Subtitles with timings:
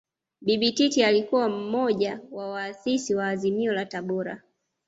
[0.41, 4.41] Bibi Titi alikuwa mmoja wa waasisi wa Azimio la Tabora